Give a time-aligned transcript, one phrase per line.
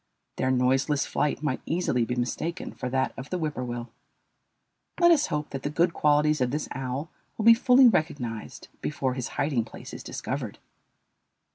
[0.37, 3.91] Their noiseless flight might easily be mistaken for that of the whippoorwill.
[4.99, 9.13] Let us hope that the good qualities of this owl will be fully recognized before
[9.13, 10.57] his hiding place is discovered.